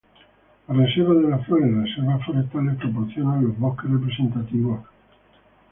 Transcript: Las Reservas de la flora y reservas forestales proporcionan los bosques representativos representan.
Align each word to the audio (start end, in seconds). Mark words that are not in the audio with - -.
Las 0.67 0.75
Reservas 0.77 1.17
de 1.21 1.29
la 1.29 1.37
flora 1.45 1.67
y 1.67 1.69
reservas 1.69 2.25
forestales 2.25 2.75
proporcionan 2.77 3.43
los 3.45 3.59
bosques 3.59 3.91
representativos 3.91 4.79
representan. 4.79 4.87